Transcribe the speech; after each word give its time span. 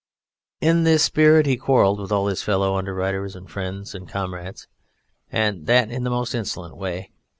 In 0.61 0.83
this 0.83 1.03
spirit 1.03 1.45
he 1.45 1.57
quarrelled 1.57 1.99
with 1.99 2.11
all 2.11 2.25
his 2.25 2.41
fellow 2.41 2.75
underwriters 2.75 3.35
and 3.35 3.47
friends 3.47 3.93
and 3.93 4.09
comrades, 4.09 4.67
and 5.31 5.67
that 5.67 5.91
in 5.91 6.03
the 6.03 6.09
most 6.09 6.33
insolent 6.33 6.75
way. 6.75 7.11